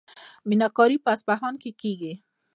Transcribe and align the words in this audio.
میناکاري 0.49 0.97
په 1.03 1.09
اصفهان 1.15 1.53
کې 1.61 1.71
کیږي. 1.81 2.13